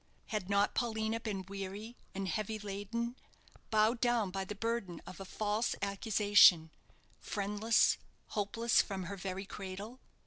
Had 0.29 0.49
not 0.49 0.73
Paulina 0.73 1.19
been 1.19 1.45
"weary, 1.47 1.95
and 2.15 2.27
heavy 2.27 2.57
laden," 2.57 3.15
bowed 3.69 4.01
down 4.01 4.31
by 4.31 4.43
the 4.43 4.55
burden 4.55 4.99
of 5.05 5.19
a 5.19 5.25
false 5.25 5.75
accusation, 5.79 6.71
friendless, 7.19 7.99
hopeless, 8.29 8.81
from 8.81 9.03
her 9.03 9.15
very 9.15 9.45
cradle? 9.45 9.99